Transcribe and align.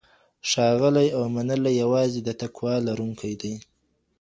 ښاغلی 0.49 1.07
او 1.17 1.23
منلی 1.35 1.73
یوازې 1.83 2.19
د 2.23 2.29
تقوی 2.41 2.77
لرونکی 2.87 3.33
دی. 3.41 3.53